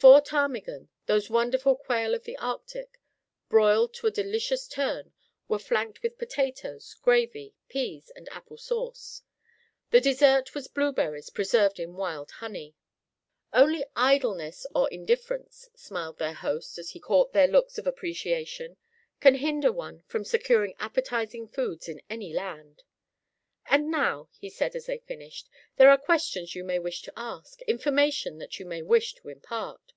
Four 0.00 0.20
ptarmigan, 0.20 0.90
those 1.06 1.28
wonderful 1.28 1.74
"quail 1.74 2.14
of 2.14 2.22
the 2.22 2.36
Arctic," 2.36 3.00
broiled 3.48 3.92
to 3.94 4.06
a 4.06 4.12
delicious 4.12 4.68
turn, 4.68 5.12
were 5.48 5.58
flanked 5.58 6.04
with 6.04 6.18
potatoes, 6.18 6.94
gravy, 7.02 7.56
peas 7.68 8.12
and 8.14 8.28
apple 8.28 8.58
sauce. 8.58 9.22
The 9.90 10.00
desert 10.00 10.54
was 10.54 10.68
blueberries 10.68 11.30
preserved 11.30 11.80
in 11.80 11.94
wild 11.96 12.30
honey. 12.30 12.76
"Only 13.52 13.84
idleness 13.96 14.68
or 14.72 14.88
indifference," 14.88 15.68
smiled 15.74 16.18
their 16.20 16.34
host 16.34 16.78
as 16.78 16.90
he 16.90 17.00
caught 17.00 17.32
their 17.32 17.48
looks 17.48 17.76
of 17.76 17.84
appreciation, 17.88 18.76
"can 19.18 19.34
hinder 19.34 19.72
one 19.72 20.04
from 20.06 20.24
securing 20.24 20.76
appetizing 20.78 21.48
foods 21.48 21.88
in 21.88 22.00
any 22.08 22.32
land." 22.32 22.84
"And 23.70 23.90
now," 23.90 24.30
he 24.38 24.48
said 24.48 24.74
as 24.74 24.86
they 24.86 24.96
finished, 24.96 25.50
"there 25.76 25.90
are 25.90 25.98
questions 25.98 26.54
you 26.54 26.64
may 26.64 26.78
wish 26.78 27.02
to 27.02 27.12
ask; 27.18 27.60
information 27.62 28.38
that 28.38 28.58
you 28.58 28.64
may 28.64 28.80
wish 28.80 29.12
to 29.16 29.28
impart." 29.28 29.92